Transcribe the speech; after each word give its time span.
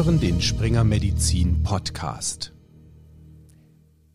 hören 0.00 0.18
den 0.18 0.40
Springer 0.40 0.82
Medizin 0.82 1.62
Podcast. 1.62 2.54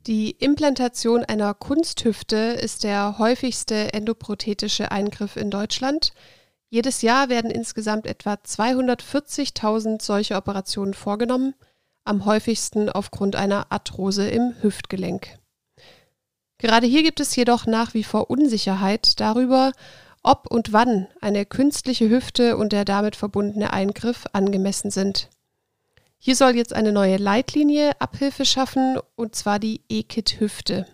Die 0.07 0.31
Implantation 0.31 1.23
einer 1.23 1.53
Kunsthüfte 1.53 2.37
ist 2.37 2.83
der 2.83 3.19
häufigste 3.19 3.93
endoprothetische 3.93 4.91
Eingriff 4.91 5.35
in 5.35 5.51
Deutschland. 5.51 6.13
Jedes 6.71 7.03
Jahr 7.03 7.29
werden 7.29 7.51
insgesamt 7.51 8.07
etwa 8.07 8.33
240.000 8.33 10.01
solche 10.01 10.37
Operationen 10.37 10.95
vorgenommen, 10.95 11.53
am 12.03 12.25
häufigsten 12.25 12.89
aufgrund 12.89 13.35
einer 13.35 13.71
Arthrose 13.71 14.27
im 14.27 14.55
Hüftgelenk. 14.63 15.37
Gerade 16.57 16.87
hier 16.87 17.03
gibt 17.03 17.19
es 17.19 17.35
jedoch 17.35 17.67
nach 17.67 17.93
wie 17.93 18.03
vor 18.03 18.31
Unsicherheit 18.31 19.19
darüber, 19.19 19.71
ob 20.23 20.49
und 20.49 20.73
wann 20.73 21.09
eine 21.21 21.45
künstliche 21.45 22.09
Hüfte 22.09 22.57
und 22.57 22.73
der 22.73 22.85
damit 22.85 23.15
verbundene 23.15 23.71
Eingriff 23.71 24.25
angemessen 24.33 24.89
sind. 24.89 25.29
Hier 26.25 26.35
soll 26.35 26.55
jetzt 26.55 26.73
eine 26.73 26.91
neue 26.91 27.17
Leitlinie 27.17 27.91
Abhilfe 28.01 28.45
schaffen, 28.45 28.97
und 29.15 29.35
zwar 29.35 29.59
die 29.59 29.81
EKIT-Hüfte. 29.89 30.87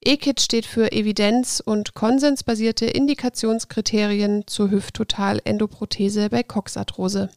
EKIT 0.00 0.40
steht 0.40 0.64
für 0.64 0.90
Evidenz- 0.90 1.60
und 1.60 1.92
konsensbasierte 1.92 2.86
Indikationskriterien 2.86 4.46
zur 4.46 4.70
Hüfttotal-Endoprothese 4.70 6.30
bei 6.30 6.42
Coxarthrose. 6.42 7.28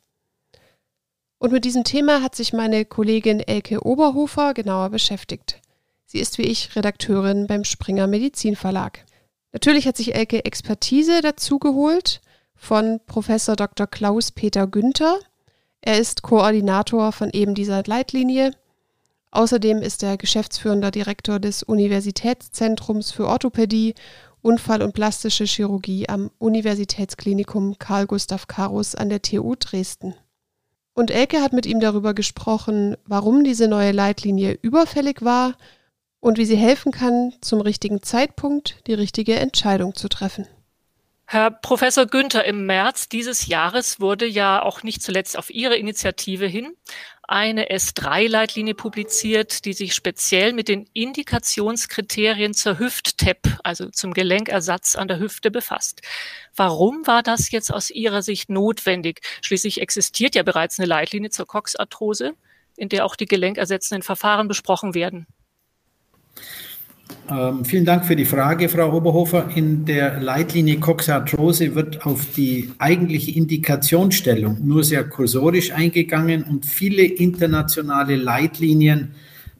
Und 1.38 1.52
mit 1.52 1.66
diesem 1.66 1.84
Thema 1.84 2.22
hat 2.22 2.34
sich 2.34 2.54
meine 2.54 2.86
Kollegin 2.86 3.42
Elke 3.42 3.86
Oberhofer 3.86 4.54
genauer 4.54 4.90
beschäftigt. 4.90 5.60
Sie 6.06 6.20
ist 6.20 6.38
wie 6.38 6.44
ich 6.44 6.78
Redakteurin 6.78 7.46
beim 7.46 7.66
Springer 7.66 8.08
Medizin 8.08 8.56
Verlag. 8.56 9.04
Natürlich 9.52 9.86
hat 9.86 9.98
sich 9.98 10.16
Elke 10.16 10.46
Expertise 10.46 11.20
dazu 11.20 11.60
geholt 11.60 12.22
von 12.56 13.02
Professor 13.06 13.58
Dr. 13.58 13.86
Klaus-Peter 13.86 14.66
Günther. 14.66 15.20
Er 15.82 15.98
ist 15.98 16.22
Koordinator 16.22 17.12
von 17.12 17.32
eben 17.32 17.56
dieser 17.56 17.84
Leitlinie. 17.86 18.52
Außerdem 19.32 19.82
ist 19.82 20.04
er 20.04 20.18
geschäftsführender 20.18 20.92
Direktor 20.92 21.40
des 21.40 21.64
Universitätszentrums 21.64 23.12
für 23.12 23.28
Orthopädie, 23.28 23.96
Unfall- 24.44 24.84
und 24.84 24.94
plastische 24.94 25.46
Chirurgie 25.46 26.08
am 26.08 26.32
Universitätsklinikum 26.38 27.80
Karl 27.80 28.06
Gustav 28.06 28.48
Karus 28.48 28.96
an 28.96 29.10
der 29.10 29.22
TU 29.22 29.56
Dresden. 29.56 30.16
Und 30.94 31.10
Elke 31.10 31.42
hat 31.42 31.54
mit 31.54 31.66
ihm 31.66 31.80
darüber 31.80 32.14
gesprochen, 32.14 32.96
warum 33.06 33.44
diese 33.44 33.68
neue 33.68 33.92
Leitlinie 33.92 34.58
überfällig 34.62 35.24
war 35.24 35.56
und 36.20 36.38
wie 36.38 36.46
sie 36.46 36.58
helfen 36.58 36.92
kann, 36.92 37.34
zum 37.42 37.62
richtigen 37.62 38.04
Zeitpunkt 38.04 38.86
die 38.88 38.94
richtige 38.94 39.36
Entscheidung 39.36 39.96
zu 39.96 40.10
treffen. 40.10 40.48
Herr 41.32 41.50
Professor 41.50 42.08
Günther, 42.08 42.44
im 42.44 42.66
März 42.66 43.08
dieses 43.08 43.48
Jahres 43.48 44.02
wurde 44.02 44.26
ja 44.26 44.62
auch 44.62 44.84
nicht 44.84 45.02
zuletzt 45.02 45.38
auf 45.38 45.50
Ihre 45.50 45.78
Initiative 45.78 46.46
hin 46.46 46.76
eine 47.26 47.72
S3-Leitlinie 47.72 48.74
publiziert, 48.76 49.64
die 49.64 49.72
sich 49.72 49.94
speziell 49.94 50.52
mit 50.52 50.68
den 50.68 50.90
Indikationskriterien 50.92 52.54
zur 52.54 52.80
Hüft-TEP, 52.80 53.48
also 53.64 53.90
zum 53.92 54.14
Gelenkersatz 54.14 54.98
an 54.98 55.08
der 55.08 55.20
Hüfte, 55.20 55.52
befasst. 55.52 56.02
Warum 56.54 57.08
war 57.08 57.24
das 57.24 57.50
jetzt 57.50 57.74
aus 57.74 57.92
Ihrer 57.92 58.24
Sicht 58.24 58.50
notwendig? 58.50 59.22
Schließlich 59.42 59.80
existiert 59.80 60.36
ja 60.36 60.44
bereits 60.44 60.80
eine 60.80 60.88
Leitlinie 60.88 61.30
zur 61.30 61.48
Coxarthrose, 61.48 62.34
in 62.76 62.90
der 62.90 63.06
auch 63.06 63.16
die 63.16 63.26
gelenkersetzenden 63.26 64.04
Verfahren 64.04 64.50
besprochen 64.50 64.94
werden. 64.96 65.28
Ähm, 67.32 67.64
vielen 67.64 67.86
Dank 67.86 68.06
für 68.06 68.18
die 68.18 68.26
Frage, 68.26 68.68
Frau 68.68 68.94
Oberhofer. 68.94 69.48
In 69.56 69.86
der 69.86 70.20
Leitlinie 70.20 70.82
Coxarthrose 70.82 71.76
wird 71.76 72.06
auf 72.06 72.26
die 72.36 72.72
eigentliche 72.78 73.32
Indikationsstellung 73.32 74.58
nur 74.62 74.84
sehr 74.84 75.06
kursorisch 75.06 75.72
eingegangen 75.72 76.44
und 76.44 76.66
viele 76.66 77.04
internationale 77.04 78.18
Leitlinien 78.18 79.12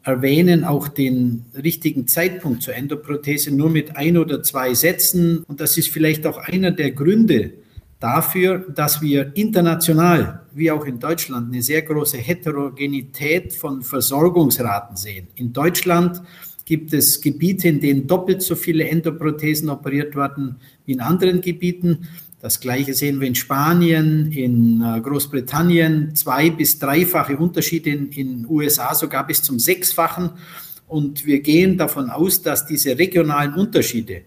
erwähnen 0.02 0.64
auch 0.64 0.88
den 0.88 1.46
richtigen 1.62 2.06
Zeitpunkt 2.08 2.62
zur 2.62 2.74
Endoprothese 2.74 3.54
nur 3.54 3.70
mit 3.70 3.96
ein 3.96 4.18
oder 4.18 4.42
zwei 4.42 4.74
Sätzen. 4.74 5.42
Und 5.44 5.60
das 5.60 5.78
ist 5.78 5.88
vielleicht 5.88 6.26
auch 6.26 6.36
einer 6.36 6.72
der 6.72 6.90
Gründe 6.90 7.52
dafür, 8.00 8.66
dass 8.74 9.00
wir 9.00 9.30
international, 9.34 10.42
wie 10.52 10.70
auch 10.70 10.84
in 10.84 10.98
Deutschland, 10.98 11.52
eine 11.52 11.62
sehr 11.62 11.80
große 11.82 12.18
Heterogenität 12.18 13.54
von 13.54 13.80
Versorgungsraten 13.80 14.96
sehen. 14.96 15.28
In 15.36 15.52
Deutschland 15.54 16.20
gibt 16.64 16.92
es 16.92 17.20
Gebiete, 17.20 17.68
in 17.68 17.80
denen 17.80 18.06
doppelt 18.06 18.42
so 18.42 18.54
viele 18.54 18.88
Endoprothesen 18.88 19.68
operiert 19.68 20.14
werden 20.14 20.56
wie 20.86 20.92
in 20.92 21.00
anderen 21.00 21.40
Gebieten. 21.40 22.08
Das 22.40 22.58
gleiche 22.58 22.92
sehen 22.94 23.20
wir 23.20 23.28
in 23.28 23.34
Spanien, 23.34 24.32
in 24.32 24.82
äh, 24.82 25.00
Großbritannien, 25.00 26.14
zwei 26.14 26.50
bis 26.50 26.78
dreifache 26.78 27.36
Unterschiede 27.36 27.90
in 27.90 28.10
den 28.10 28.46
USA, 28.48 28.94
sogar 28.94 29.26
bis 29.26 29.42
zum 29.42 29.58
sechsfachen. 29.58 30.30
Und 30.88 31.24
wir 31.24 31.40
gehen 31.40 31.78
davon 31.78 32.10
aus, 32.10 32.42
dass 32.42 32.66
diese 32.66 32.98
regionalen 32.98 33.54
Unterschiede 33.54 34.22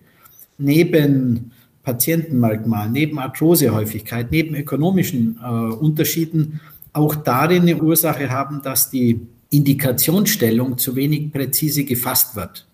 neben 0.58 1.52
Patientenmerkmalen, 1.84 2.92
neben 2.92 3.20
Arthrosehäufigkeit, 3.20 4.32
neben 4.32 4.56
ökonomischen 4.56 5.38
äh, 5.44 5.48
Unterschieden 5.48 6.62
auch 6.94 7.16
darin 7.16 7.64
eine 7.64 7.82
Ursache 7.82 8.30
haben, 8.30 8.62
dass 8.62 8.90
die 8.90 9.28
Indikationsstellung 9.50 10.78
zu 10.78 10.96
wenig 10.96 11.32
präzise 11.32 11.84
gefasst 11.84 12.36
wird. 12.36 12.68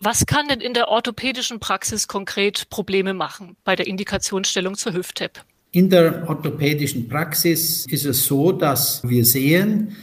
Was 0.00 0.24
kann 0.24 0.48
denn 0.48 0.60
in 0.60 0.72
der 0.72 0.88
orthopädischen 0.88 1.60
Praxis 1.60 2.08
konkret 2.08 2.70
Probleme 2.70 3.12
machen 3.12 3.56
bei 3.64 3.76
der 3.76 3.86
Indikationsstellung 3.86 4.76
zur 4.76 4.94
Hüft-TEP? 4.94 5.44
In 5.72 5.90
der 5.90 6.28
orthopädischen 6.28 7.08
Praxis 7.08 7.86
ist 7.86 8.06
es 8.06 8.26
so, 8.26 8.50
dass 8.50 9.02
wir 9.04 9.24
sehen, 9.24 9.94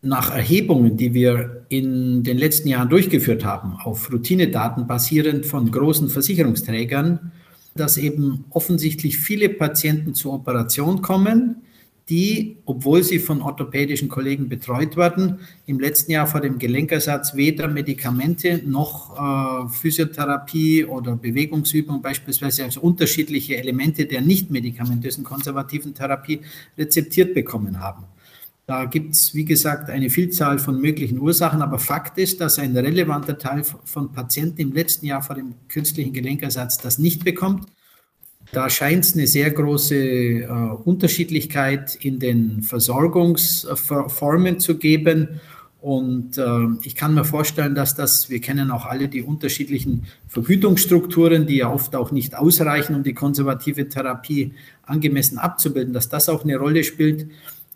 nach 0.00 0.34
Erhebungen, 0.34 0.96
die 0.96 1.14
wir 1.14 1.64
in 1.68 2.24
den 2.24 2.36
letzten 2.36 2.68
Jahren 2.68 2.88
durchgeführt 2.88 3.44
haben, 3.44 3.76
auf 3.84 4.12
Routinedaten 4.12 4.86
basierend 4.86 5.46
von 5.46 5.70
großen 5.70 6.08
Versicherungsträgern, 6.08 7.30
dass 7.76 7.96
eben 7.96 8.44
offensichtlich 8.50 9.18
viele 9.18 9.48
Patienten 9.48 10.14
zur 10.14 10.34
Operation 10.34 11.02
kommen, 11.02 11.62
die, 12.12 12.58
obwohl 12.66 13.02
sie 13.02 13.18
von 13.18 13.40
orthopädischen 13.40 14.10
Kollegen 14.10 14.50
betreut 14.50 14.98
werden, 14.98 15.38
im 15.64 15.80
letzten 15.80 16.12
Jahr 16.12 16.26
vor 16.26 16.42
dem 16.42 16.58
Gelenkersatz 16.58 17.34
weder 17.34 17.68
Medikamente 17.68 18.60
noch 18.66 19.16
äh, 19.16 19.68
Physiotherapie 19.70 20.84
oder 20.84 21.16
Bewegungsübung 21.16 22.02
beispielsweise, 22.02 22.64
also 22.64 22.82
unterschiedliche 22.82 23.56
Elemente 23.56 24.04
der 24.04 24.20
nicht 24.20 24.50
medikamentösen 24.50 25.24
konservativen 25.24 25.94
Therapie 25.94 26.42
rezeptiert 26.76 27.32
bekommen 27.32 27.80
haben. 27.80 28.04
Da 28.66 28.84
gibt 28.84 29.14
es, 29.14 29.34
wie 29.34 29.46
gesagt, 29.46 29.88
eine 29.88 30.10
Vielzahl 30.10 30.58
von 30.58 30.78
möglichen 30.82 31.18
Ursachen, 31.18 31.62
aber 31.62 31.78
Fakt 31.78 32.18
ist, 32.18 32.42
dass 32.42 32.58
ein 32.58 32.76
relevanter 32.76 33.38
Teil 33.38 33.64
von 33.64 34.12
Patienten 34.12 34.60
im 34.60 34.72
letzten 34.72 35.06
Jahr 35.06 35.22
vor 35.22 35.34
dem 35.34 35.54
künstlichen 35.68 36.12
Gelenkersatz 36.12 36.76
das 36.76 36.98
nicht 36.98 37.24
bekommt. 37.24 37.66
Da 38.52 38.68
scheint 38.68 39.06
es 39.06 39.14
eine 39.14 39.26
sehr 39.26 39.50
große 39.50 39.96
äh, 39.96 40.46
Unterschiedlichkeit 40.84 41.94
in 41.94 42.18
den 42.18 42.60
Versorgungsformen 42.60 44.60
zu 44.60 44.76
geben. 44.76 45.40
Und 45.80 46.36
äh, 46.36 46.66
ich 46.82 46.94
kann 46.94 47.14
mir 47.14 47.24
vorstellen, 47.24 47.74
dass 47.74 47.94
das, 47.94 48.28
wir 48.28 48.42
kennen 48.42 48.70
auch 48.70 48.84
alle 48.84 49.08
die 49.08 49.22
unterschiedlichen 49.22 50.04
Vergütungsstrukturen, 50.28 51.46
die 51.46 51.56
ja 51.56 51.72
oft 51.72 51.96
auch 51.96 52.12
nicht 52.12 52.36
ausreichen, 52.36 52.94
um 52.94 53.02
die 53.02 53.14
konservative 53.14 53.88
Therapie 53.88 54.52
angemessen 54.82 55.38
abzubilden, 55.38 55.94
dass 55.94 56.10
das 56.10 56.28
auch 56.28 56.44
eine 56.44 56.58
Rolle 56.58 56.84
spielt, 56.84 57.28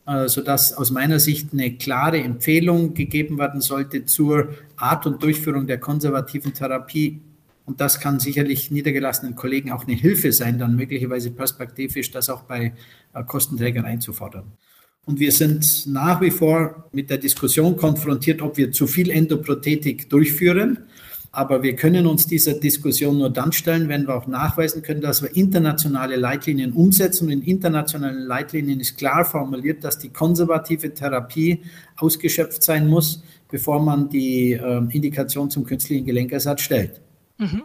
äh, 0.06 0.28
sodass 0.28 0.74
aus 0.74 0.90
meiner 0.90 1.20
Sicht 1.20 1.54
eine 1.54 1.78
klare 1.78 2.18
Empfehlung 2.18 2.92
gegeben 2.92 3.38
werden 3.38 3.62
sollte 3.62 4.04
zur 4.04 4.50
Art 4.76 5.06
und 5.06 5.22
Durchführung 5.22 5.66
der 5.66 5.80
konservativen 5.80 6.52
Therapie 6.52 7.22
und 7.66 7.80
das 7.80 8.00
kann 8.00 8.20
sicherlich 8.20 8.70
niedergelassenen 8.70 9.34
Kollegen 9.34 9.72
auch 9.72 9.86
eine 9.86 9.96
Hilfe 9.96 10.32
sein, 10.32 10.58
dann 10.58 10.76
möglicherweise 10.76 11.32
perspektivisch 11.32 12.12
das 12.12 12.30
auch 12.30 12.42
bei 12.42 12.72
äh, 13.12 13.24
Kostenträgern 13.24 13.84
einzufordern. 13.84 14.52
Und 15.04 15.20
wir 15.20 15.32
sind 15.32 15.86
nach 15.86 16.20
wie 16.20 16.30
vor 16.30 16.88
mit 16.92 17.10
der 17.10 17.18
Diskussion 17.18 17.76
konfrontiert, 17.76 18.40
ob 18.40 18.56
wir 18.56 18.72
zu 18.72 18.86
viel 18.86 19.10
Endoprothetik 19.10 20.08
durchführen. 20.08 20.78
Aber 21.32 21.62
wir 21.62 21.76
können 21.76 22.06
uns 22.06 22.26
dieser 22.26 22.54
Diskussion 22.54 23.18
nur 23.18 23.30
dann 23.30 23.52
stellen, 23.52 23.88
wenn 23.88 24.06
wir 24.06 24.16
auch 24.16 24.26
nachweisen 24.26 24.82
können, 24.82 25.00
dass 25.00 25.22
wir 25.22 25.36
internationale 25.36 26.16
Leitlinien 26.16 26.72
umsetzen. 26.72 27.26
Und 27.26 27.32
in 27.32 27.42
internationalen 27.42 28.22
Leitlinien 28.26 28.80
ist 28.80 28.96
klar 28.96 29.24
formuliert, 29.24 29.84
dass 29.84 29.98
die 29.98 30.08
konservative 30.08 30.94
Therapie 30.94 31.62
ausgeschöpft 31.96 32.62
sein 32.62 32.88
muss, 32.88 33.22
bevor 33.50 33.80
man 33.82 34.08
die 34.08 34.52
äh, 34.52 34.78
Indikation 34.90 35.50
zum 35.50 35.64
künstlichen 35.64 36.06
Gelenkersatz 36.06 36.62
stellt. 36.62 37.00
Mhm. 37.38 37.64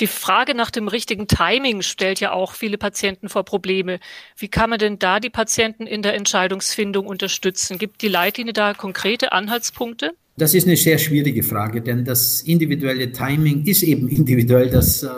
Die 0.00 0.06
Frage 0.06 0.54
nach 0.54 0.70
dem 0.70 0.88
richtigen 0.88 1.28
Timing 1.28 1.82
stellt 1.82 2.20
ja 2.20 2.32
auch 2.32 2.52
viele 2.54 2.78
Patienten 2.78 3.28
vor 3.28 3.44
Probleme. 3.44 4.00
Wie 4.36 4.48
kann 4.48 4.70
man 4.70 4.78
denn 4.78 4.98
da 4.98 5.20
die 5.20 5.28
Patienten 5.28 5.86
in 5.86 6.02
der 6.02 6.14
Entscheidungsfindung 6.14 7.06
unterstützen? 7.06 7.76
Gibt 7.76 8.00
die 8.00 8.08
Leitlinie 8.08 8.54
da 8.54 8.72
konkrete 8.72 9.32
Anhaltspunkte? 9.32 10.12
Das 10.38 10.54
ist 10.54 10.66
eine 10.66 10.76
sehr 10.76 10.96
schwierige 10.96 11.42
Frage, 11.42 11.82
denn 11.82 12.04
das 12.04 12.40
individuelle 12.40 13.12
Timing 13.12 13.66
ist 13.66 13.82
eben 13.82 14.08
individuell. 14.08 14.70
Das 14.70 15.02
äh, 15.02 15.08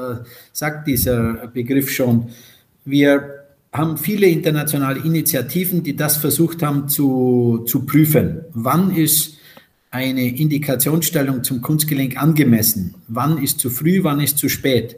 sagt 0.53 0.89
dieser 0.89 1.47
Begriff 1.47 1.91
schon. 1.91 2.31
Wir 2.85 3.45
haben 3.73 3.97
viele 3.97 4.27
internationale 4.27 5.01
Initiativen, 5.01 5.85
die 5.85 5.95
das 5.95 6.17
versucht 6.17 6.63
haben 6.63 6.89
zu, 6.89 7.65
zu 7.67 7.87
prüfen. 7.87 8.45
Wann 8.53 8.95
ist 8.95 9.39
eine 9.93 10.27
Indikationsstellung 10.27 11.45
zum 11.45 11.61
Kunstgelenk 11.61 12.21
angemessen? 12.21 12.95
Wann 13.09 13.41
ist 13.41 13.61
zu 13.61 13.71
früh, 13.71 14.03
wann 14.03 14.21
ist 14.21 14.39
zu 14.39 14.49
spät? 14.49 14.97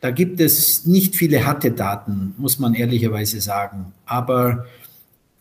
Da 0.00 0.10
gibt 0.10 0.40
es 0.40 0.84
nicht 0.84 1.14
viele 1.14 1.46
harte 1.46 1.70
Daten, 1.70 2.34
muss 2.36 2.58
man 2.58 2.74
ehrlicherweise 2.74 3.40
sagen. 3.40 3.92
Aber 4.04 4.66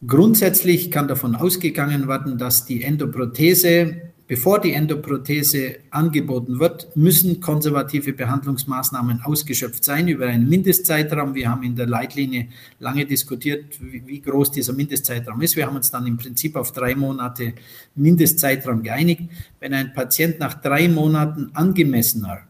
grundsätzlich 0.06 0.92
kann 0.92 1.08
davon 1.08 1.36
ausgegangen 1.36 2.08
werden, 2.08 2.38
dass 2.38 2.66
die 2.66 2.84
Endoprothese 2.84 4.02
Bevor 4.32 4.62
die 4.62 4.72
Endoprothese 4.72 5.80
angeboten 5.90 6.58
wird, 6.58 6.96
müssen 6.96 7.42
konservative 7.42 8.14
Behandlungsmaßnahmen 8.14 9.24
ausgeschöpft 9.26 9.84
sein 9.84 10.08
über 10.08 10.28
einen 10.28 10.48
Mindestzeitraum. 10.48 11.36
Wir 11.36 11.50
haben 11.50 11.64
in 11.64 11.76
der 11.76 11.88
Leitlinie 11.88 12.48
lange 12.80 13.06
diskutiert, 13.06 13.78
wie 13.82 14.22
groß 14.22 14.52
dieser 14.52 14.72
Mindestzeitraum 14.72 15.42
ist. 15.42 15.58
Wir 15.58 15.66
haben 15.66 15.76
uns 15.76 15.92
dann 15.92 16.08
im 16.08 16.16
Prinzip 16.16 16.56
auf 16.56 16.72
drei 16.72 16.96
Monate 16.96 17.56
Mindestzeitraum 17.96 18.84
geeinigt. 18.84 19.24
Wenn 19.60 19.74
ein 19.74 19.94
Patient 19.94 20.40
nach 20.40 20.54
drei 20.62 20.88
Monaten 20.88 21.50
angemessener 21.54 22.44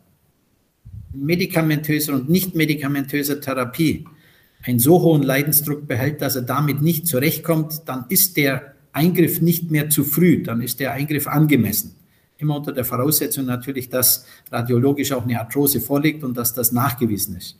medikamentöser 1.14 2.14
und 2.14 2.30
nicht 2.30 2.54
medikamentöser 2.54 3.42
Therapie 3.42 4.06
einen 4.62 4.78
so 4.78 5.02
hohen 5.02 5.24
Leidensdruck 5.24 5.88
behält, 5.88 6.22
dass 6.22 6.36
er 6.36 6.44
damit 6.44 6.84
nicht 6.84 7.08
zurechtkommt, 7.08 7.82
dann 7.88 8.06
ist 8.10 8.38
der 8.38 8.76
Eingriff 8.94 9.42
nicht 9.42 9.72
mehr 9.72 9.90
zu 9.90 10.04
früh, 10.04 10.44
dann 10.44 10.62
ist 10.62 10.80
der 10.80 10.94
Eingriff 10.94 11.28
angemessen. 11.28 11.96
Immer 12.38 12.58
unter 12.58 12.72
der 12.72 12.86
Voraussetzung 12.86 13.46
natürlich, 13.46 13.90
dass 13.90 14.26
radiologisch 14.52 15.12
auch 15.12 15.24
eine 15.24 15.40
Arthrose 15.40 15.80
vorliegt 15.80 16.24
und 16.24 16.36
dass 16.36 16.54
das 16.54 16.72
nachgewiesen 16.72 17.38
ist. 17.38 17.58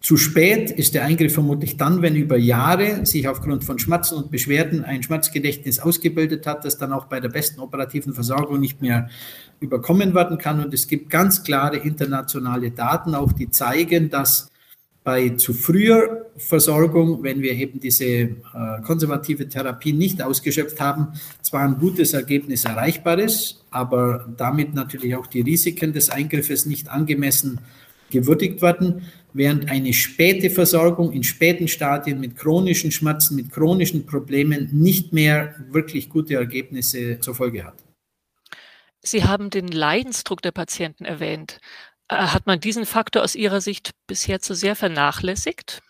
Zu 0.00 0.16
spät 0.16 0.70
ist 0.70 0.94
der 0.94 1.04
Eingriff 1.04 1.34
vermutlich 1.34 1.76
dann, 1.76 2.00
wenn 2.00 2.16
über 2.16 2.38
Jahre 2.38 3.04
sich 3.04 3.28
aufgrund 3.28 3.64
von 3.64 3.78
Schmerzen 3.78 4.14
und 4.14 4.30
Beschwerden 4.30 4.82
ein 4.82 5.02
Schmerzgedächtnis 5.02 5.78
ausgebildet 5.78 6.46
hat, 6.46 6.64
das 6.64 6.78
dann 6.78 6.94
auch 6.94 7.04
bei 7.04 7.20
der 7.20 7.28
besten 7.28 7.60
operativen 7.60 8.14
Versorgung 8.14 8.60
nicht 8.60 8.80
mehr 8.80 9.10
überkommen 9.60 10.14
werden 10.14 10.38
kann. 10.38 10.64
Und 10.64 10.72
es 10.72 10.88
gibt 10.88 11.10
ganz 11.10 11.42
klare 11.42 11.76
internationale 11.76 12.70
Daten, 12.70 13.14
auch 13.14 13.32
die 13.32 13.50
zeigen, 13.50 14.08
dass 14.08 14.49
bei 15.10 15.30
zu 15.30 15.52
früher 15.52 16.30
Versorgung, 16.36 17.24
wenn 17.24 17.42
wir 17.42 17.52
eben 17.52 17.80
diese 17.80 18.04
äh, 18.04 18.30
konservative 18.86 19.48
Therapie 19.48 19.92
nicht 19.92 20.22
ausgeschöpft 20.22 20.80
haben, 20.80 21.08
zwar 21.42 21.62
ein 21.62 21.78
gutes 21.80 22.12
Ergebnis 22.12 22.64
erreichbar 22.64 23.18
ist, 23.18 23.64
aber 23.72 24.32
damit 24.36 24.72
natürlich 24.72 25.16
auch 25.16 25.26
die 25.26 25.40
Risiken 25.40 25.92
des 25.92 26.10
Eingriffes 26.10 26.64
nicht 26.64 26.88
angemessen 26.88 27.58
gewürdigt 28.10 28.62
werden, 28.62 29.02
während 29.32 29.68
eine 29.68 29.92
späte 29.92 30.48
Versorgung 30.48 31.10
in 31.10 31.24
späten 31.24 31.66
Stadien 31.66 32.20
mit 32.20 32.36
chronischen 32.36 32.92
Schmerzen, 32.92 33.34
mit 33.34 33.50
chronischen 33.50 34.06
Problemen 34.06 34.68
nicht 34.70 35.12
mehr 35.12 35.56
wirklich 35.72 36.08
gute 36.08 36.34
Ergebnisse 36.36 37.18
zur 37.18 37.34
Folge 37.34 37.64
hat. 37.64 37.74
Sie 39.02 39.24
haben 39.24 39.50
den 39.50 39.68
Leidensdruck 39.68 40.40
der 40.42 40.52
Patienten 40.52 41.04
erwähnt. 41.04 41.58
Äh, 42.10 42.14
hat 42.14 42.46
man 42.46 42.60
diesen 42.60 42.84
Faktor 42.84 43.22
aus 43.22 43.34
Ihrer 43.34 43.60
Sicht 43.60 43.92
bisher 44.06 44.40
zu 44.40 44.54
sehr 44.54 44.76
vernachlässigt? 44.76 45.82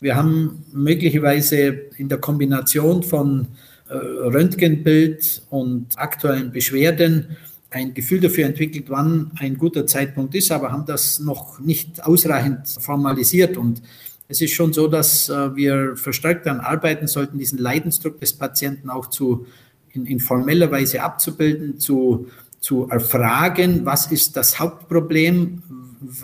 Wir 0.00 0.16
haben 0.16 0.64
möglicherweise 0.72 1.66
in 1.96 2.08
der 2.08 2.18
Kombination 2.18 3.02
von 3.04 3.46
äh, 3.88 3.94
Röntgenbild 3.94 5.42
und 5.50 5.96
aktuellen 5.96 6.50
Beschwerden 6.50 7.36
ein 7.70 7.94
Gefühl 7.94 8.20
dafür 8.20 8.46
entwickelt, 8.46 8.86
wann 8.88 9.30
ein 9.38 9.56
guter 9.56 9.86
Zeitpunkt 9.86 10.34
ist, 10.34 10.50
aber 10.50 10.72
haben 10.72 10.84
das 10.84 11.20
noch 11.20 11.58
nicht 11.60 12.04
ausreichend 12.04 12.68
formalisiert. 12.68 13.56
Und 13.56 13.80
es 14.28 14.42
ist 14.42 14.52
schon 14.52 14.72
so, 14.72 14.88
dass 14.88 15.28
äh, 15.28 15.54
wir 15.54 15.96
verstärkt 15.96 16.46
daran 16.46 16.60
arbeiten 16.60 17.06
sollten, 17.06 17.38
diesen 17.38 17.58
Leidensdruck 17.58 18.18
des 18.18 18.32
Patienten 18.32 18.90
auch 18.90 19.06
zu, 19.06 19.46
in, 19.92 20.04
in 20.04 20.20
formeller 20.20 20.70
Weise 20.70 21.02
abzubilden, 21.02 21.78
zu 21.78 22.26
zu 22.62 22.88
erfragen, 22.88 23.84
was 23.84 24.10
ist 24.10 24.36
das 24.36 24.58
Hauptproblem, 24.58 25.62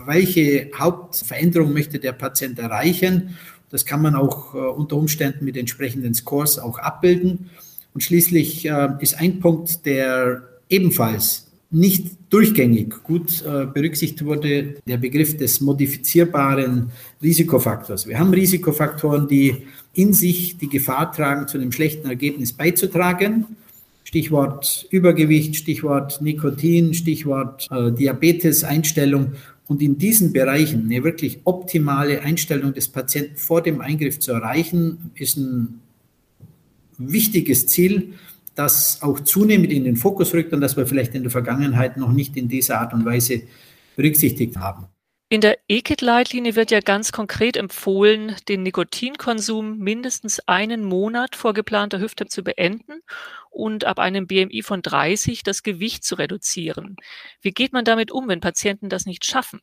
welche 0.05 0.71
Hauptveränderung 0.73 1.73
möchte 1.73 1.99
der 1.99 2.13
Patient 2.13 2.57
erreichen. 2.57 3.35
Das 3.69 3.85
kann 3.85 4.01
man 4.01 4.15
auch 4.15 4.55
äh, 4.55 4.57
unter 4.57 4.95
Umständen 4.95 5.45
mit 5.45 5.57
entsprechenden 5.57 6.13
Scores 6.13 6.57
auch 6.57 6.79
abbilden. 6.79 7.49
Und 7.93 8.01
schließlich 8.01 8.65
äh, 8.65 8.89
ist 9.01 9.19
ein 9.19 9.41
Punkt, 9.41 9.85
der 9.85 10.43
ebenfalls 10.69 11.51
nicht 11.71 12.07
durchgängig 12.29 13.03
gut 13.03 13.43
äh, 13.45 13.65
berücksichtigt 13.65 14.23
wurde, 14.23 14.75
der 14.87 14.97
Begriff 14.97 15.35
des 15.35 15.59
modifizierbaren 15.59 16.91
Risikofaktors. 17.21 18.07
Wir 18.07 18.17
haben 18.17 18.33
Risikofaktoren, 18.33 19.27
die 19.27 19.67
in 19.93 20.13
sich 20.13 20.57
die 20.57 20.69
Gefahr 20.69 21.11
tragen, 21.11 21.47
zu 21.47 21.57
einem 21.57 21.73
schlechten 21.73 22.07
Ergebnis 22.07 22.53
beizutragen. 22.53 23.57
Stichwort 24.09 24.87
Übergewicht, 24.89 25.55
Stichwort 25.55 26.19
Nikotin, 26.19 26.95
Stichwort 26.95 27.67
äh, 27.69 27.91
Diabetes-Einstellung. 27.91 29.33
Und 29.67 29.83
in 29.83 29.99
diesen 29.99 30.33
Bereichen 30.33 30.85
eine 30.85 31.03
wirklich 31.03 31.41
optimale 31.43 32.21
Einstellung 32.21 32.73
des 32.73 32.87
Patienten 32.87 33.37
vor 33.37 33.61
dem 33.61 33.81
Eingriff 33.81 34.17
zu 34.17 34.31
erreichen, 34.31 35.11
ist 35.13 35.37
ein 35.37 35.79
wichtiges 36.97 37.67
Ziel, 37.67 38.13
das 38.55 39.03
auch 39.03 39.19
zunehmend 39.19 39.71
in 39.71 39.83
den 39.83 39.95
Fokus 39.95 40.33
rückt 40.33 40.53
und 40.53 40.61
das 40.61 40.75
wir 40.75 40.87
vielleicht 40.87 41.13
in 41.13 41.21
der 41.21 41.31
Vergangenheit 41.31 41.97
noch 41.97 42.11
nicht 42.11 42.35
in 42.35 42.47
dieser 42.47 42.81
Art 42.81 42.95
und 42.95 43.05
Weise 43.05 43.43
berücksichtigt 43.95 44.57
haben. 44.57 44.87
In 45.31 45.41
der 45.41 45.59
EKIT-Leitlinie 45.67 46.55
wird 46.55 46.71
ja 46.71 46.79
ganz 46.79 47.11
konkret 47.11 47.55
empfohlen, 47.55 48.35
den 48.47 48.63
Nikotinkonsum 48.63 49.77
mindestens 49.77 50.39
einen 50.47 50.83
Monat 50.83 51.35
vor 51.35 51.53
geplanter 51.53 51.99
Hüfte 51.99 52.25
zu 52.25 52.43
beenden 52.43 53.01
und 53.51 53.85
ab 53.85 53.99
einem 53.99 54.25
BMI 54.25 54.63
von 54.63 54.81
30 54.81 55.43
das 55.43 55.61
Gewicht 55.61 56.03
zu 56.03 56.15
reduzieren. 56.15 56.95
Wie 57.43 57.51
geht 57.51 57.73
man 57.73 57.85
damit 57.85 58.09
um, 58.09 58.27
wenn 58.27 58.39
Patienten 58.39 58.89
das 58.89 59.05
nicht 59.05 59.23
schaffen? 59.23 59.59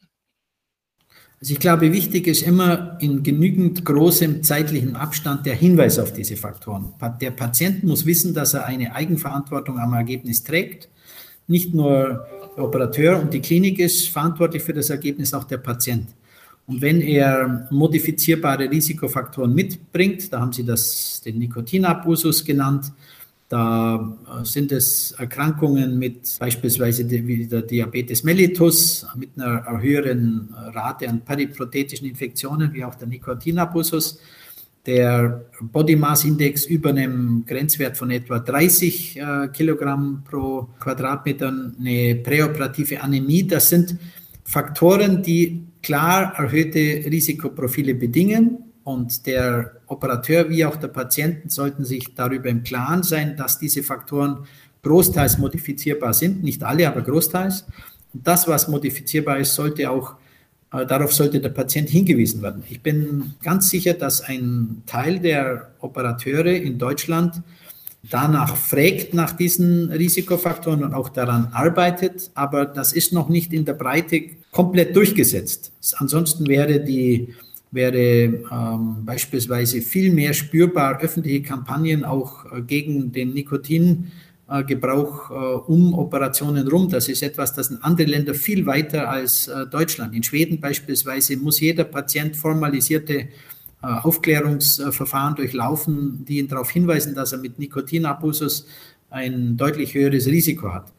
Also 1.40 1.52
ich 1.52 1.58
glaube, 1.58 1.92
wichtig 1.92 2.28
ist 2.28 2.42
immer 2.42 2.96
in 3.00 3.24
genügend 3.24 3.84
großem 3.84 4.44
zeitlichen 4.44 4.94
Abstand 4.94 5.46
der 5.46 5.56
Hinweis 5.56 5.98
auf 5.98 6.12
diese 6.12 6.36
Faktoren. 6.36 6.94
Der 7.20 7.32
Patient 7.32 7.82
muss 7.82 8.06
wissen, 8.06 8.34
dass 8.34 8.54
er 8.54 8.66
eine 8.66 8.94
Eigenverantwortung 8.94 9.80
am 9.80 9.94
Ergebnis 9.94 10.44
trägt. 10.44 10.88
Nicht 11.46 11.75
nur 11.75 12.26
der 12.56 12.64
Operateur 12.64 13.20
und 13.20 13.32
die 13.32 13.40
Klinik 13.40 13.78
ist 13.78 14.08
verantwortlich 14.08 14.62
für 14.62 14.72
das 14.72 14.91
Ergebnis, 14.91 15.34
auch 15.34 15.44
der 15.44 15.58
Patient. 15.58 16.08
Und 16.67 16.81
wenn 16.82 17.00
er 17.00 17.69
modifizierbare 17.70 18.69
Risikofaktoren 18.69 19.55
mitbringt, 19.55 20.32
da 20.32 20.41
haben 20.41 20.53
Sie 20.53 20.65
das, 20.65 21.20
den 21.24 21.38
Nikotinabusus 21.38 22.44
genannt, 22.44 22.93
da 23.48 24.17
äh, 24.26 24.44
sind 24.44 24.72
es 24.72 25.12
Erkrankungen 25.12 25.98
mit 25.98 26.36
beispielsweise 26.41 27.08
wie 27.08 27.46
der 27.46 27.62
Diabetes 27.62 28.24
mellitus, 28.24 29.06
mit 29.15 29.31
einer 29.36 29.81
höheren 29.81 30.53
Rate 30.74 31.08
an 31.08 31.20
periprothetischen 31.20 32.08
Infektionen, 32.08 32.72
wie 32.72 32.84
auch 32.84 32.96
der 32.96 33.06
Nikotinabusus 33.06 34.19
der 34.86 35.46
Body 35.60 35.96
Mass 35.96 36.24
Index 36.24 36.64
über 36.66 36.90
einem 36.90 37.44
Grenzwert 37.44 37.96
von 37.96 38.10
etwa 38.10 38.38
30 38.38 39.16
äh, 39.16 39.48
Kilogramm 39.48 40.22
pro 40.24 40.69
Quadratmeter, 40.78 41.52
eine 41.78 42.14
präoperative 42.16 43.00
Anämie. 43.02 43.46
Das 43.46 43.69
sind 43.69 43.96
Faktoren, 44.44 45.22
die 45.22 45.66
klar 45.82 46.34
erhöhte 46.36 46.78
Risikoprofile 47.10 47.94
bedingen. 47.94 48.58
Und 48.84 49.26
der 49.26 49.72
Operateur 49.88 50.48
wie 50.48 50.64
auch 50.64 50.76
der 50.76 50.88
Patient 50.88 51.50
sollten 51.50 51.84
sich 51.84 52.14
darüber 52.14 52.48
im 52.48 52.62
Klaren 52.62 53.02
sein, 53.02 53.36
dass 53.36 53.58
diese 53.58 53.82
Faktoren 53.82 54.46
großteils 54.82 55.38
modifizierbar 55.38 56.14
sind. 56.14 56.44
Nicht 56.44 56.62
alle, 56.62 56.86
aber 56.86 57.02
großteils. 57.02 57.66
Und 58.14 58.26
das, 58.26 58.46
was 58.46 58.69
modifizierbar 58.69 59.38
ist, 59.40 59.55
sollte 59.55 59.90
auch 59.90 60.14
Darauf 60.70 61.13
sollte 61.13 61.41
der 61.41 61.51
Patient 61.51 61.89
hingewiesen 61.89 62.43
werden. 62.43 62.63
Ich 62.69 62.82
bin 62.82 63.35
ganz 63.43 63.70
sicher, 63.70 63.94
dass 63.94 64.20
ein 64.20 64.82
Teil 64.85 65.20
der 65.20 65.70
Operateure 65.81 66.53
in 66.55 66.79
Deutschland 66.79 67.41
danach 68.11 68.56
fragt 68.56 69.15
nach 69.15 69.32
diesen 69.32 69.91
Risikofaktoren 69.91 70.85
und 70.85 70.94
auch 70.94 71.08
daran 71.08 71.49
arbeitet, 71.53 72.31
aber 72.35 72.67
das 72.67 72.93
ist 72.93 73.13
noch 73.13 73.29
nicht 73.29 73.53
in 73.53 73.65
der 73.65 73.75
Breite 73.75 74.23
komplett 74.51 74.94
durchgesetzt. 74.94 75.73
Ansonsten 75.99 76.46
wäre 76.46 76.81
die 76.81 77.35
wäre 77.73 77.99
ähm, 77.99 79.05
beispielsweise 79.05 79.81
viel 79.82 80.13
mehr 80.13 80.32
spürbar 80.32 81.01
öffentliche 81.01 81.43
Kampagnen 81.43 82.05
auch 82.05 82.44
äh, 82.53 82.63
gegen 82.63 83.13
den 83.13 83.35
Nikotin 83.35 84.13
Gebrauch 84.67 85.31
äh, 85.31 85.34
um 85.34 85.94
Operationen 85.94 86.69
rum. 86.69 86.88
Das 86.88 87.08
ist 87.08 87.22
etwas, 87.22 87.53
das 87.55 87.70
in 87.70 87.82
anderen 87.82 88.10
Ländern 88.10 88.34
viel 88.34 88.65
weiter 88.67 89.08
als 89.08 89.48
äh, 89.48 89.67
Deutschland. 89.67 90.15
In 90.15 90.22
Schweden 90.22 90.60
beispielsweise 90.60 91.36
muss 91.36 91.60
jeder 91.60 91.84
Patient 91.84 92.36
formalisierte 92.36 93.29
Aufklärungsverfahren 93.82 95.36
durchlaufen, 95.36 96.24
die 96.24 96.38
ihn 96.38 96.48
darauf 96.48 96.70
hinweisen, 96.70 97.15
dass 97.15 97.32
er 97.32 97.38
mit 97.38 97.58
Nikotinabusus 97.58 98.67
ein 99.10 99.56
deutlich 99.56 99.94
höheres 99.94 100.26
Risiko 100.26 100.72
hat. 100.72 100.93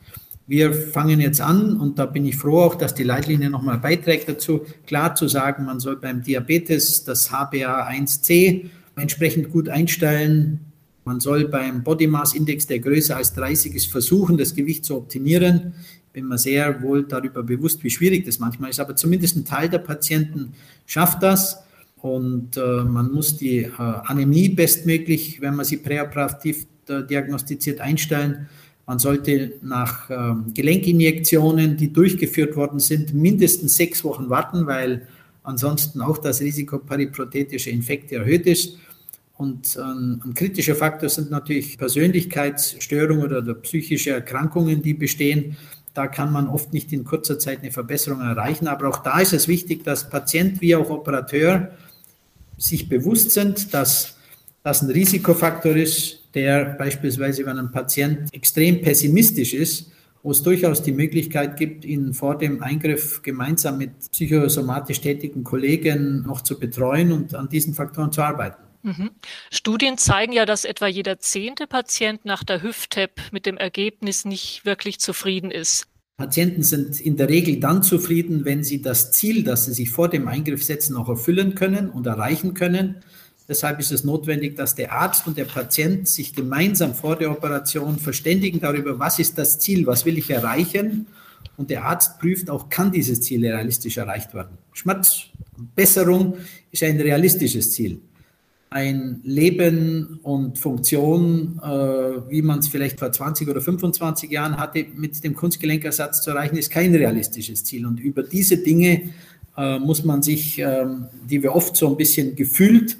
Wir 0.47 0.73
fangen 0.73 1.19
jetzt 1.19 1.41
an, 1.41 1.77
und 1.77 1.99
da 1.99 2.05
bin 2.05 2.25
ich 2.25 2.37
froh 2.37 2.61
auch, 2.61 2.75
dass 2.75 2.93
die 2.93 3.03
Leitlinie 3.03 3.49
nochmal 3.49 3.79
beiträgt 3.79 4.29
dazu, 4.29 4.65
klar 4.85 5.13
zu 5.13 5.27
sagen, 5.27 5.65
man 5.65 5.81
soll 5.81 5.97
beim 5.97 6.23
Diabetes 6.23 7.03
das 7.03 7.31
HbA1c 7.31 8.69
entsprechend 8.95 9.51
gut 9.51 9.67
einstellen. 9.67 10.66
Man 11.07 11.21
soll 11.21 11.47
beim 11.47 11.83
Body 11.83 12.05
Mass 12.05 12.33
Index, 12.33 12.67
der 12.67 12.79
größer 12.79 13.15
als 13.15 13.33
30 13.33 13.73
ist, 13.75 13.87
versuchen, 13.87 14.35
das 14.35 14.53
Gewicht 14.53 14.83
zu 14.83 14.97
optimieren. 14.97 15.73
Bin 16.11 16.27
mir 16.27 16.37
sehr 16.37 16.81
wohl 16.81 17.03
darüber 17.03 17.43
bewusst, 17.43 17.81
wie 17.85 17.89
schwierig 17.89 18.25
das 18.25 18.39
manchmal 18.39 18.71
ist, 18.71 18.81
aber 18.81 18.93
zumindest 18.93 19.37
ein 19.37 19.45
Teil 19.45 19.69
der 19.69 19.77
Patienten 19.77 20.51
schafft 20.85 21.23
das. 21.23 21.63
Und 22.01 22.57
äh, 22.57 22.83
man 22.83 23.09
muss 23.13 23.37
die 23.37 23.59
äh, 23.59 23.69
Anämie 23.77 24.49
bestmöglich, 24.49 25.39
wenn 25.39 25.55
man 25.55 25.63
sie 25.63 25.77
präoperativ 25.77 26.65
äh, 26.89 27.03
diagnostiziert, 27.03 27.79
einstellen. 27.79 28.49
Man 28.85 28.99
sollte 28.99 29.53
nach 29.61 30.09
ähm, 30.09 30.53
Gelenkinjektionen, 30.53 31.77
die 31.77 31.93
durchgeführt 31.93 32.57
worden 32.57 32.81
sind, 32.81 33.13
mindestens 33.13 33.77
sechs 33.77 34.03
Wochen 34.03 34.29
warten, 34.29 34.67
weil 34.67 35.07
ansonsten 35.43 36.01
auch 36.01 36.17
das 36.17 36.41
Risiko 36.41 36.79
periprothetischer 36.79 37.71
Infekte 37.71 38.15
erhöht 38.15 38.45
ist. 38.45 38.77
Und 39.37 39.77
ähm, 39.77 40.21
ein 40.25 40.33
kritischer 40.33 40.75
Faktor 40.75 41.09
sind 41.09 41.29
natürlich 41.29 41.77
Persönlichkeitsstörungen 41.77 43.25
oder 43.25 43.53
psychische 43.55 44.09
Erkrankungen, 44.11 44.81
die 44.81 44.95
bestehen. 44.95 45.57
Da 45.93 46.07
kann 46.07 46.31
man 46.31 46.47
oft 46.47 46.73
nicht 46.73 46.91
in 46.91 47.03
kurzer 47.03 47.37
Zeit 47.37 47.59
eine 47.61 47.71
Verbesserung 47.71 48.21
erreichen. 48.21 48.67
Aber 48.67 48.87
auch 48.89 48.97
da 48.97 49.19
ist 49.19 49.33
es 49.33 49.47
wichtig, 49.47 49.83
dass 49.83 50.09
Patient 50.09 50.59
wie 50.61 50.75
auch 50.75 50.89
Operateur 50.89 51.71
sich 52.57 52.89
bewusst 52.89 53.31
sind, 53.31 53.73
dass 53.73 54.15
das 54.63 54.81
ein 54.81 54.89
Risikofaktor 54.89 55.75
ist, 55.75 56.23
der 56.33 56.75
beispielsweise, 56.77 57.45
wenn 57.45 57.59
ein 57.59 57.71
Patient 57.71 58.33
extrem 58.33 58.81
pessimistisch 58.81 59.53
ist, 59.53 59.91
wo 60.23 60.31
es 60.31 60.41
durchaus 60.43 60.81
die 60.81 60.91
Möglichkeit 60.91 61.57
gibt, 61.57 61.85
ihn 61.85 62.13
vor 62.13 62.37
dem 62.37 62.61
Eingriff 62.61 63.21
gemeinsam 63.21 63.77
mit 63.77 63.91
psychosomatisch 64.11 64.99
tätigen 64.99 65.43
Kollegen 65.43 66.23
noch 66.23 66.41
zu 66.41 66.59
betreuen 66.59 67.11
und 67.11 67.35
an 67.35 67.47
diesen 67.49 67.75
Faktoren 67.75 68.11
zu 68.11 68.21
arbeiten. 68.21 68.66
Mhm. 68.87 69.11
Studien 69.51 69.97
zeigen 69.97 70.31
ja, 70.31 70.45
dass 70.45 70.63
etwa 70.63 70.87
jeder 70.87 71.19
zehnte 71.19 71.67
Patient 71.67 72.23
nach 72.23 72.45
der 72.45 72.63
Hüft-TEP 72.63 73.19
mit 73.33 73.45
dem 73.45 73.57
Ergebnis 73.57 74.23
nicht 74.23 74.63
wirklich 74.63 74.99
zufrieden 75.01 75.51
ist. 75.51 75.87
Patienten 76.15 76.63
sind 76.63 77.01
in 77.01 77.17
der 77.17 77.27
Regel 77.27 77.59
dann 77.59 77.83
zufrieden, 77.83 78.45
wenn 78.45 78.63
sie 78.63 78.81
das 78.81 79.11
Ziel, 79.11 79.43
das 79.43 79.65
sie 79.65 79.73
sich 79.73 79.89
vor 79.89 80.07
dem 80.07 80.29
Eingriff 80.29 80.63
setzen, 80.63 80.95
auch 80.95 81.09
erfüllen 81.09 81.53
können 81.53 81.89
und 81.89 82.07
erreichen 82.07 82.53
können. 82.53 83.03
Deshalb 83.49 83.79
ist 83.79 83.91
es 83.91 84.05
notwendig, 84.05 84.55
dass 84.55 84.73
der 84.73 84.93
Arzt 84.93 85.27
und 85.27 85.37
der 85.37 85.45
Patient 85.45 86.07
sich 86.07 86.33
gemeinsam 86.33 86.95
vor 86.95 87.17
der 87.17 87.29
Operation 87.29 87.99
verständigen 87.99 88.61
darüber, 88.61 88.99
was 88.99 89.19
ist 89.19 89.37
das 89.37 89.59
Ziel, 89.59 89.85
was 89.85 90.05
will 90.05 90.17
ich 90.17 90.29
erreichen. 90.29 91.07
Und 91.57 91.69
der 91.69 91.83
Arzt 91.83 92.19
prüft 92.19 92.49
auch, 92.49 92.69
kann 92.69 92.91
dieses 92.91 93.21
Ziel 93.21 93.45
realistisch 93.45 93.97
erreicht 93.97 94.33
werden. 94.33 94.57
Schmerzbesserung 94.71 96.37
ist 96.71 96.83
ein 96.83 96.99
realistisches 97.01 97.73
Ziel. 97.73 98.01
Ein 98.69 99.21
Leben 99.23 100.19
und 100.23 100.59
Funktion, 100.59 101.59
äh, 101.63 101.67
wie 102.29 102.41
man 102.41 102.59
es 102.59 102.67
vielleicht 102.67 102.99
vor 102.99 103.11
20 103.11 103.47
oder 103.47 103.61
25 103.61 104.29
Jahren 104.29 104.57
hatte, 104.57 104.85
mit 104.95 105.23
dem 105.23 105.35
Kunstgelenkersatz 105.35 106.21
zu 106.21 106.31
erreichen, 106.31 106.57
ist 106.57 106.69
kein 106.69 106.93
realistisches 106.93 107.63
Ziel. 107.63 107.85
Und 107.85 107.99
über 107.99 108.23
diese 108.23 108.57
Dinge 108.57 109.09
äh, 109.57 109.79
muss 109.79 110.03
man 110.03 110.21
sich, 110.21 110.59
äh, 110.59 110.85
die 111.29 111.41
wir 111.41 111.55
oft 111.55 111.75
so 111.77 111.89
ein 111.89 111.97
bisschen 111.97 112.35
gefühlt 112.35 112.97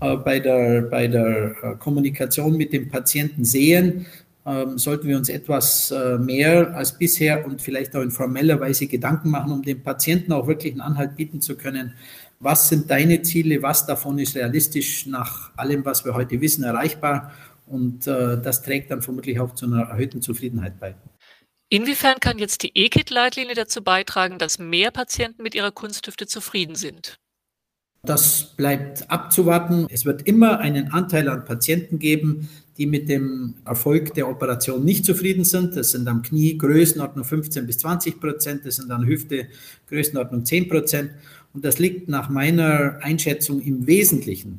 äh, 0.00 0.16
bei 0.16 0.38
der, 0.38 0.82
bei 0.82 1.08
der 1.08 1.54
äh, 1.62 1.74
Kommunikation 1.78 2.56
mit 2.56 2.72
dem 2.72 2.90
Patienten 2.90 3.44
sehen, 3.44 4.06
ähm, 4.46 4.78
sollten 4.78 5.08
wir 5.08 5.16
uns 5.16 5.28
etwas 5.28 5.90
äh, 5.90 6.18
mehr 6.18 6.74
als 6.76 6.96
bisher 6.96 7.44
und 7.44 7.60
vielleicht 7.60 7.96
auch 7.96 8.02
in 8.02 8.12
formeller 8.12 8.60
Weise 8.60 8.86
Gedanken 8.86 9.30
machen, 9.30 9.50
um 9.50 9.62
dem 9.62 9.82
Patienten 9.82 10.32
auch 10.32 10.46
wirklich 10.46 10.72
einen 10.72 10.82
Anhalt 10.82 11.16
bieten 11.16 11.40
zu 11.40 11.56
können. 11.56 11.94
Was 12.38 12.68
sind 12.68 12.90
deine 12.90 13.22
Ziele? 13.22 13.62
Was 13.62 13.86
davon 13.86 14.18
ist 14.18 14.36
realistisch 14.36 15.06
nach 15.06 15.56
allem, 15.56 15.84
was 15.84 16.04
wir 16.04 16.14
heute 16.14 16.40
wissen, 16.40 16.64
erreichbar? 16.64 17.32
Und 17.66 18.06
das 18.06 18.62
trägt 18.62 18.90
dann 18.90 19.02
vermutlich 19.02 19.40
auch 19.40 19.54
zu 19.54 19.66
einer 19.66 19.82
erhöhten 19.82 20.22
Zufriedenheit 20.22 20.78
bei. 20.78 20.94
Inwiefern 21.68 22.20
kann 22.20 22.38
jetzt 22.38 22.62
die 22.62 22.70
E-Kit-Leitlinie 22.74 23.54
dazu 23.56 23.82
beitragen, 23.82 24.38
dass 24.38 24.60
mehr 24.60 24.92
Patienten 24.92 25.42
mit 25.42 25.56
ihrer 25.56 25.72
Kunsthüfte 25.72 26.26
zufrieden 26.26 26.76
sind? 26.76 27.18
Das 28.04 28.54
bleibt 28.56 29.10
abzuwarten. 29.10 29.88
Es 29.90 30.04
wird 30.04 30.22
immer 30.28 30.60
einen 30.60 30.92
Anteil 30.92 31.28
an 31.28 31.44
Patienten 31.44 31.98
geben, 31.98 32.48
die 32.78 32.86
mit 32.86 33.08
dem 33.08 33.54
Erfolg 33.64 34.14
der 34.14 34.28
Operation 34.28 34.84
nicht 34.84 35.04
zufrieden 35.04 35.42
sind. 35.42 35.76
Das 35.76 35.90
sind 35.90 36.06
am 36.06 36.22
Knie 36.22 36.56
Größenordnung 36.56 37.24
15 37.24 37.66
bis 37.66 37.78
20 37.78 38.20
Prozent, 38.20 38.64
das 38.64 38.76
sind 38.76 38.92
an 38.92 39.04
Hüfte 39.04 39.48
Größenordnung 39.88 40.44
10 40.44 40.68
Prozent. 40.68 41.10
Und 41.56 41.64
das 41.64 41.78
liegt 41.78 42.06
nach 42.06 42.28
meiner 42.28 42.98
Einschätzung 43.00 43.62
im 43.62 43.86
Wesentlichen 43.86 44.58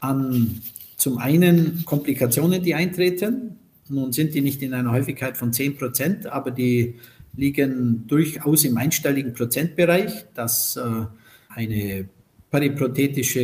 an 0.00 0.62
zum 0.96 1.18
einen 1.18 1.82
Komplikationen, 1.84 2.62
die 2.62 2.74
eintreten. 2.74 3.58
Nun 3.90 4.12
sind 4.12 4.32
die 4.32 4.40
nicht 4.40 4.62
in 4.62 4.72
einer 4.72 4.90
Häufigkeit 4.90 5.36
von 5.36 5.52
10 5.52 5.76
Prozent, 5.76 6.26
aber 6.26 6.50
die 6.50 6.94
liegen 7.36 8.06
durchaus 8.06 8.64
im 8.64 8.78
einstelligen 8.78 9.34
Prozentbereich, 9.34 10.24
dass 10.34 10.76
äh, 10.76 10.80
eine 11.50 12.08
periprothetische 12.50 13.40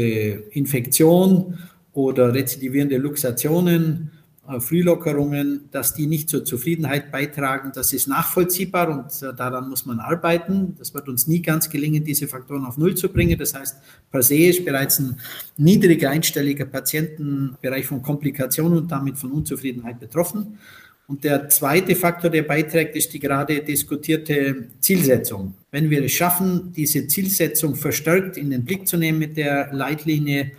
Infektion 0.52 1.58
oder 1.92 2.32
rezidivierende 2.32 2.96
Luxationen, 2.96 4.12
Frühlockerungen, 4.58 5.68
dass 5.70 5.94
die 5.94 6.06
nicht 6.06 6.28
zur 6.28 6.44
Zufriedenheit 6.44 7.10
beitragen, 7.10 7.72
das 7.74 7.92
ist 7.92 8.08
nachvollziehbar 8.08 8.88
und 8.90 9.22
äh, 9.22 9.34
daran 9.34 9.68
muss 9.70 9.86
man 9.86 10.00
arbeiten. 10.00 10.74
Das 10.78 10.92
wird 10.92 11.08
uns 11.08 11.26
nie 11.26 11.40
ganz 11.40 11.70
gelingen, 11.70 12.04
diese 12.04 12.28
Faktoren 12.28 12.64
auf 12.64 12.76
Null 12.76 12.94
zu 12.94 13.08
bringen. 13.08 13.38
Das 13.38 13.54
heißt, 13.54 13.76
per 14.10 14.22
se 14.22 14.36
ist 14.36 14.64
bereits 14.64 14.98
ein 14.98 15.18
niedriger 15.56 16.10
einstelliger 16.10 16.66
Patientenbereich 16.66 17.86
von 17.86 18.02
Komplikationen 18.02 18.78
und 18.78 18.92
damit 18.92 19.16
von 19.16 19.32
Unzufriedenheit 19.32 19.98
betroffen. 19.98 20.58
Und 21.06 21.22
der 21.24 21.48
zweite 21.50 21.94
Faktor, 21.94 22.30
der 22.30 22.44
beiträgt, 22.44 22.96
ist 22.96 23.12
die 23.12 23.20
gerade 23.20 23.60
diskutierte 23.60 24.68
Zielsetzung. 24.80 25.54
Wenn 25.70 25.90
wir 25.90 26.02
es 26.02 26.12
schaffen, 26.12 26.72
diese 26.72 27.06
Zielsetzung 27.06 27.74
verstärkt 27.76 28.38
in 28.38 28.50
den 28.50 28.64
Blick 28.64 28.88
zu 28.88 28.96
nehmen 28.96 29.18
mit 29.18 29.36
der 29.36 29.72
Leitlinie 29.72 30.52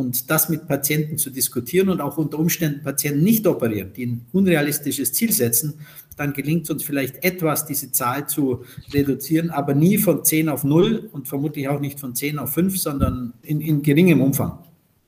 und 0.00 0.30
das 0.30 0.48
mit 0.48 0.66
Patienten 0.66 1.18
zu 1.18 1.30
diskutieren 1.30 1.88
und 1.90 2.00
auch 2.00 2.18
unter 2.18 2.38
Umständen 2.38 2.82
Patienten 2.82 3.22
nicht 3.22 3.46
operieren, 3.46 3.92
die 3.94 4.06
ein 4.06 4.26
unrealistisches 4.32 5.12
Ziel 5.12 5.32
setzen, 5.32 5.74
dann 6.16 6.32
gelingt 6.32 6.64
es 6.64 6.70
uns 6.70 6.82
vielleicht 6.82 7.24
etwas, 7.24 7.66
diese 7.66 7.92
Zahl 7.92 8.28
zu 8.28 8.64
reduzieren, 8.92 9.50
aber 9.50 9.74
nie 9.74 9.96
von 9.96 10.24
10 10.24 10.48
auf 10.48 10.64
0 10.64 11.08
und 11.12 11.28
vermutlich 11.28 11.68
auch 11.68 11.80
nicht 11.80 12.00
von 12.00 12.14
10 12.14 12.38
auf 12.38 12.52
5, 12.52 12.78
sondern 12.78 13.32
in, 13.42 13.60
in 13.60 13.82
geringem 13.82 14.20
Umfang. 14.20 14.58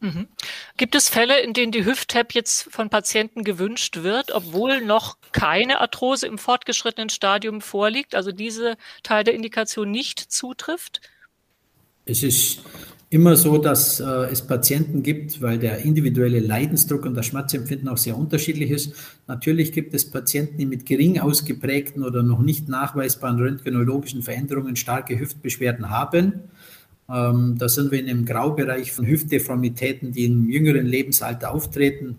Mhm. 0.00 0.26
Gibt 0.76 0.96
es 0.96 1.08
Fälle, 1.08 1.40
in 1.40 1.52
denen 1.52 1.70
die 1.70 1.84
Hüft-TAP 1.84 2.32
jetzt 2.34 2.72
von 2.72 2.90
Patienten 2.90 3.44
gewünscht 3.44 3.98
wird, 4.02 4.32
obwohl 4.32 4.80
noch 4.80 5.16
keine 5.30 5.80
Arthrose 5.80 6.26
im 6.26 6.38
fortgeschrittenen 6.38 7.08
Stadium 7.08 7.60
vorliegt, 7.60 8.16
also 8.16 8.32
diese 8.32 8.76
Teil 9.04 9.22
der 9.22 9.34
Indikation 9.34 9.90
nicht 9.90 10.18
zutrifft? 10.18 11.00
Es 12.04 12.22
ist 12.22 12.62
immer 13.10 13.36
so, 13.36 13.58
dass 13.58 14.00
äh, 14.00 14.04
es 14.30 14.42
Patienten 14.42 15.02
gibt, 15.02 15.42
weil 15.42 15.58
der 15.58 15.78
individuelle 15.84 16.40
Leidensdruck 16.40 17.04
und 17.04 17.14
das 17.14 17.26
Schmerzempfinden 17.26 17.88
auch 17.88 17.98
sehr 17.98 18.16
unterschiedlich 18.16 18.70
ist. 18.70 18.94
Natürlich 19.26 19.72
gibt 19.72 19.92
es 19.92 20.10
Patienten, 20.10 20.56
die 20.56 20.66
mit 20.66 20.86
gering 20.86 21.20
ausgeprägten 21.20 22.02
oder 22.04 22.22
noch 22.22 22.40
nicht 22.40 22.68
nachweisbaren 22.68 23.38
röntgenologischen 23.38 24.22
Veränderungen 24.22 24.76
starke 24.76 25.20
Hüftbeschwerden 25.20 25.90
haben. 25.90 26.40
Ähm, 27.10 27.56
da 27.58 27.68
sind 27.68 27.92
wir 27.92 28.00
in 28.00 28.08
einem 28.08 28.24
Graubereich 28.24 28.92
von 28.92 29.06
Hüftdeformitäten, 29.06 30.12
die 30.12 30.24
im 30.24 30.48
jüngeren 30.48 30.86
Lebensalter 30.86 31.52
auftreten, 31.52 32.16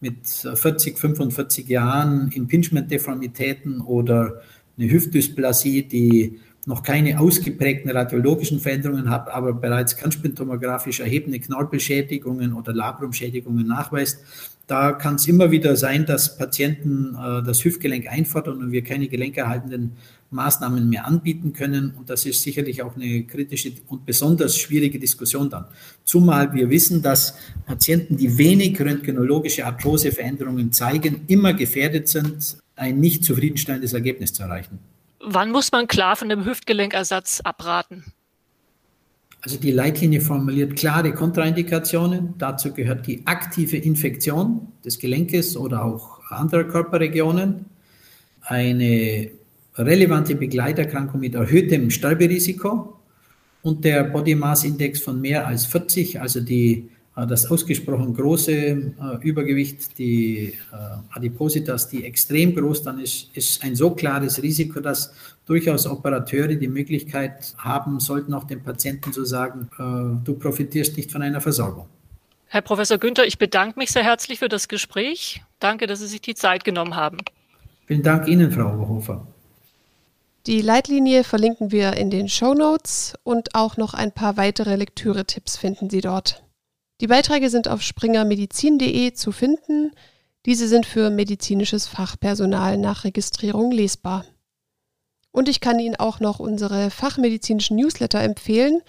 mit 0.00 0.26
40, 0.26 0.98
45 0.98 1.68
Jahren 1.68 2.30
Impingement-Deformitäten 2.30 3.80
oder 3.80 4.42
eine 4.78 4.90
Hüftdysplasie, 4.90 5.82
die 5.82 6.38
noch 6.66 6.82
keine 6.82 7.20
ausgeprägten 7.20 7.90
radiologischen 7.90 8.58
Veränderungen 8.58 9.08
hat, 9.08 9.30
aber 9.30 9.52
bereits 9.54 9.96
kernspintomografisch 9.96 10.98
erhebende 10.98 11.38
Knorpelschädigungen 11.38 12.52
oder 12.52 12.74
Labrumschädigungen 12.74 13.66
nachweist. 13.66 14.18
Da 14.66 14.90
kann 14.90 15.14
es 15.14 15.28
immer 15.28 15.52
wieder 15.52 15.76
sein, 15.76 16.06
dass 16.06 16.36
Patienten 16.36 17.14
äh, 17.14 17.44
das 17.44 17.64
Hüftgelenk 17.64 18.08
einfordern 18.08 18.58
und 18.58 18.72
wir 18.72 18.82
keine 18.82 19.06
gelenkerhaltenden 19.06 19.92
Maßnahmen 20.30 20.88
mehr 20.88 21.06
anbieten 21.06 21.52
können. 21.52 21.94
Und 21.96 22.10
das 22.10 22.26
ist 22.26 22.42
sicherlich 22.42 22.82
auch 22.82 22.96
eine 22.96 23.22
kritische 23.22 23.70
und 23.86 24.04
besonders 24.04 24.58
schwierige 24.58 24.98
Diskussion 24.98 25.48
dann. 25.48 25.66
Zumal 26.02 26.52
wir 26.52 26.68
wissen, 26.68 27.00
dass 27.00 27.36
Patienten, 27.64 28.16
die 28.16 28.38
wenig 28.38 28.80
röntgenologische 28.80 29.64
Arthroseveränderungen 29.64 30.72
zeigen, 30.72 31.20
immer 31.28 31.54
gefährdet 31.54 32.08
sind, 32.08 32.56
ein 32.74 32.98
nicht 32.98 33.22
zufriedenstellendes 33.22 33.92
Ergebnis 33.92 34.32
zu 34.32 34.42
erreichen. 34.42 34.80
Wann 35.28 35.50
muss 35.50 35.72
man 35.72 35.88
klar 35.88 36.14
von 36.14 36.28
dem 36.28 36.44
Hüftgelenkersatz 36.44 37.40
abraten? 37.40 38.04
Also 39.40 39.58
die 39.58 39.72
Leitlinie 39.72 40.20
formuliert 40.20 40.76
klare 40.76 41.12
Kontraindikationen. 41.12 42.34
Dazu 42.38 42.72
gehört 42.72 43.08
die 43.08 43.26
aktive 43.26 43.76
Infektion 43.76 44.68
des 44.84 45.00
Gelenkes 45.00 45.56
oder 45.56 45.84
auch 45.84 46.20
anderer 46.30 46.62
Körperregionen, 46.62 47.66
eine 48.42 49.30
relevante 49.74 50.36
Begleiterkrankung 50.36 51.18
mit 51.18 51.34
erhöhtem 51.34 51.90
Sterberisiko 51.90 52.96
und 53.62 53.84
der 53.84 54.04
Body 54.04 54.36
Mass 54.36 54.62
Index 54.62 55.00
von 55.00 55.20
mehr 55.20 55.44
als 55.44 55.66
40, 55.66 56.20
also 56.20 56.40
die, 56.40 56.88
das 57.24 57.50
ausgesprochen 57.50 58.12
große 58.14 58.52
äh, 58.52 58.92
Übergewicht, 59.22 59.98
die 59.98 60.52
äh, 60.72 60.76
Adipositas, 61.10 61.88
die 61.88 62.04
extrem 62.04 62.54
groß 62.54 62.82
dann 62.82 62.98
ist, 62.98 63.30
ist 63.34 63.64
ein 63.64 63.74
so 63.74 63.92
klares 63.92 64.42
Risiko, 64.42 64.80
dass 64.80 65.14
durchaus 65.46 65.86
Operateure 65.86 66.56
die 66.56 66.68
Möglichkeit 66.68 67.54
haben 67.56 68.00
sollten, 68.00 68.34
auch 68.34 68.44
dem 68.44 68.62
Patienten 68.62 69.12
zu 69.12 69.24
sagen, 69.24 69.70
du 70.24 70.34
profitierst 70.34 70.96
nicht 70.96 71.12
von 71.12 71.22
einer 71.22 71.40
Versorgung. 71.40 71.86
Herr 72.48 72.62
Professor 72.62 72.98
Günther, 72.98 73.26
ich 73.26 73.38
bedanke 73.38 73.78
mich 73.78 73.90
sehr 73.92 74.02
herzlich 74.02 74.40
für 74.40 74.48
das 74.48 74.66
Gespräch. 74.66 75.42
Danke, 75.60 75.86
dass 75.86 76.00
Sie 76.00 76.08
sich 76.08 76.20
die 76.20 76.34
Zeit 76.34 76.64
genommen 76.64 76.96
haben. 76.96 77.18
Vielen 77.86 78.02
Dank 78.02 78.26
Ihnen, 78.26 78.50
Frau 78.50 78.72
Oberhofer. 78.72 79.26
Die 80.46 80.60
Leitlinie 80.62 81.24
verlinken 81.24 81.72
wir 81.72 81.94
in 81.94 82.10
den 82.10 82.28
Show 82.28 82.54
Notes 82.54 83.14
und 83.24 83.54
auch 83.54 83.76
noch 83.76 83.94
ein 83.94 84.12
paar 84.12 84.36
weitere 84.36 84.76
Lektüre-Tipps 84.76 85.56
finden 85.56 85.90
Sie 85.90 86.00
dort. 86.00 86.45
Die 87.00 87.08
Beiträge 87.08 87.50
sind 87.50 87.68
auf 87.68 87.82
springermedizin.de 87.82 89.12
zu 89.12 89.32
finden. 89.32 89.92
Diese 90.46 90.66
sind 90.66 90.86
für 90.86 91.10
medizinisches 91.10 91.86
Fachpersonal 91.86 92.78
nach 92.78 93.04
Registrierung 93.04 93.70
lesbar. 93.70 94.24
Und 95.30 95.50
ich 95.50 95.60
kann 95.60 95.78
Ihnen 95.78 95.96
auch 95.96 96.20
noch 96.20 96.38
unsere 96.38 96.90
fachmedizinischen 96.90 97.76
Newsletter 97.76 98.20
empfehlen, 98.20 98.80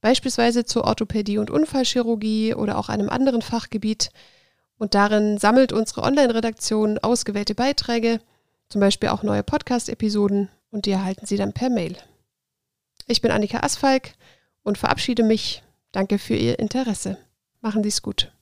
beispielsweise 0.00 0.64
zur 0.64 0.84
Orthopädie 0.84 1.36
und 1.36 1.50
Unfallchirurgie 1.50 2.54
oder 2.54 2.78
auch 2.78 2.88
einem 2.88 3.10
anderen 3.10 3.42
Fachgebiet. 3.42 4.10
Und 4.78 4.94
darin 4.94 5.36
sammelt 5.36 5.72
unsere 5.72 6.02
Online-Redaktion 6.02 6.98
ausgewählte 6.98 7.54
Beiträge, 7.54 8.20
zum 8.70 8.80
Beispiel 8.80 9.10
auch 9.10 9.22
neue 9.22 9.42
Podcast-Episoden 9.42 10.48
und 10.70 10.86
die 10.86 10.92
erhalten 10.92 11.26
Sie 11.26 11.36
dann 11.36 11.52
per 11.52 11.68
Mail. 11.68 11.98
Ich 13.06 13.20
bin 13.20 13.30
Annika 13.30 13.60
Asfalk 13.60 14.14
und 14.62 14.78
verabschiede 14.78 15.22
mich. 15.22 15.62
Danke 15.92 16.18
für 16.18 16.34
Ihr 16.34 16.58
Interesse. 16.58 17.18
Machen 17.62 17.84
Sie 17.84 17.90
es 17.90 18.02
gut. 18.02 18.32